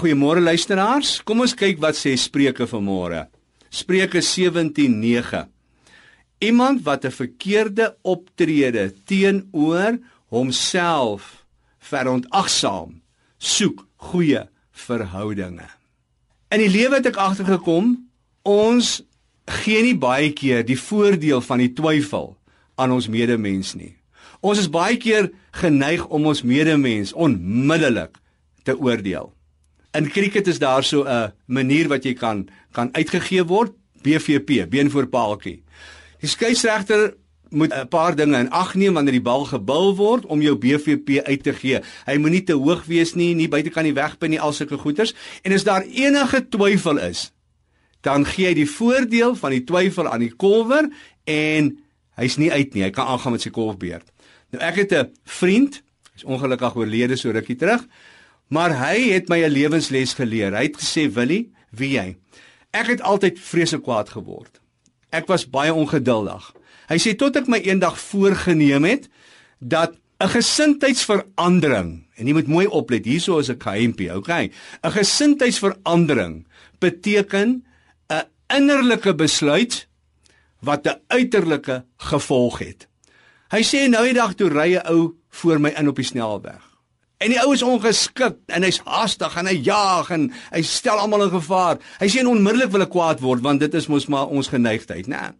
[0.00, 1.18] Goeiemôre luisteraars.
[1.28, 3.26] Kom ons kyk wat sê Spreuke vanmôre.
[3.68, 5.42] Spreuke 17:9.
[6.40, 9.98] Iemand wat 'n verkeerde optrede teenoor
[10.30, 11.44] homself
[11.78, 13.02] verontagsaam,
[13.36, 15.68] soek goeie verhoudinge.
[16.48, 18.08] In die lewe het ek agtergekom,
[18.42, 19.02] ons
[19.44, 22.38] gee nie baie keer die voordeel van die twyfel
[22.76, 23.96] aan ons medemens nie.
[24.40, 28.16] Ons is baie keer geneig om ons medemens onmiddellik
[28.64, 29.34] te oordeel.
[29.92, 33.72] In cricket is daar so 'n manier wat jy kan kan uitgegee word,
[34.02, 35.62] BVP, been voor paaltjie.
[36.20, 37.14] Die skeieregter
[37.50, 41.24] moet 'n paar dinge in ag neem wanneer die bal gebul word om jou BVP
[41.24, 41.80] uit te gee.
[42.06, 45.14] Hy moenie te hoog wees nie, nie buite kan die wegpin nie, al sulke goeters.
[45.42, 47.32] En as daar enige twyfel is,
[48.00, 50.88] dan gee hy die voordeel van die twyfel aan die kolwer
[51.24, 51.78] en
[52.14, 52.82] hy's nie uit nie.
[52.82, 54.06] Hy kan aangaan met sy kolfbeerd.
[54.50, 55.82] Nou ek het 'n vriend,
[56.14, 57.86] hy's ongelukkig oorlede so rukkie terug.
[58.50, 60.52] Maar hy het my 'n lewensles geleer.
[60.52, 62.16] Hy het gesê, "Willie, wie jy?
[62.70, 64.60] Ek het altyd vreeslik kwaad geword.
[65.10, 66.52] Ek was baie ongeduldig."
[66.88, 69.08] Hy sê tot ek my eendag voorgenem het
[69.60, 74.50] dat 'n gesindheidsverandering, en jy moet mooi oplet, hierso is 'n geheimpie, okay?
[74.82, 76.46] 'n Gesindheidsverandering
[76.78, 77.64] beteken
[78.08, 79.88] 'n innerlike besluit
[80.60, 82.88] wat 'n uiterlike gevolg het.
[83.50, 86.69] Hy sê nou die dag toe ry 'n ou voor my in op die snelweg.
[87.20, 90.22] En die ou is ongeskik en hy's haastig en hy jaag en
[90.54, 91.80] hy stel almal in gevaar.
[92.00, 95.34] Hy sê onmiddellik wil ek kwaad word want dit is mos maar ons geneigtheid, né?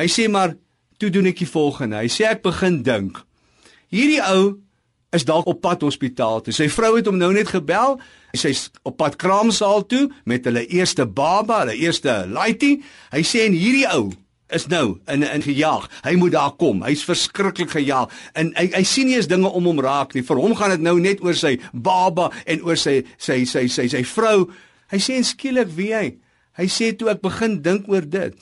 [0.00, 0.56] Hy sê maar
[0.98, 2.00] toe doen ek die volgende.
[2.02, 3.20] Hy sê ek begin dink.
[3.94, 4.58] Hierdie ou
[5.14, 6.54] is dalk op pad hospitaal toe.
[6.54, 8.00] Sy vrou het hom nou net gebel.
[8.34, 12.80] Sy's op pad kraamsaal toe met hulle eerste baba, hulle eerste laaitie.
[13.14, 14.10] Hy sê en hierdie ou
[14.54, 15.88] is nou in in gejaag.
[16.04, 16.82] Hy moet daar kom.
[16.86, 18.10] Hy's verskriklik gejaag.
[18.34, 20.24] En hy hy sien nie eens dinge om hom raak nie.
[20.26, 23.68] Vir hom gaan dit nou net oor sy baba en oor sy sy sy sy
[23.68, 24.50] sy, sy vrou.
[24.90, 26.06] Hy sê en skielik wie hy.
[26.58, 28.36] Hy sê toe ek begin dink oor dit.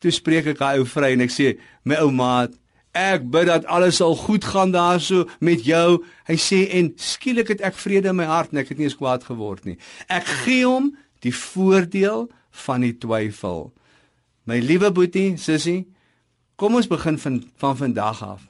[0.00, 2.54] Toe spreek ek daai ou vrou en ek sê my ou maat,
[2.96, 6.00] ek bid dat alles sal goed gaan daarso met jou.
[6.30, 8.98] Hy sê en skielik het ek vrede in my hart en ek het nie eens
[8.98, 9.76] kwaad geword nie.
[10.08, 10.92] Ek gee hom
[11.24, 12.28] die voordeel
[12.64, 13.70] van die twyfel.
[14.44, 15.88] My liewe boetie, sussie,
[16.56, 18.46] kom ons begin van van vandag af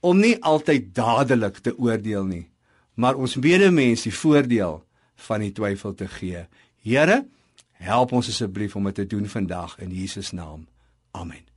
[0.00, 2.44] om nie altyd dadelik te oordeel nie,
[2.94, 4.78] maar ons medemens die voordeel
[5.26, 6.44] van die twyfel te gee.
[6.84, 7.24] Here,
[7.82, 10.68] help ons asseblief om dit te doen vandag in Jesus naam.
[11.10, 11.55] Amen.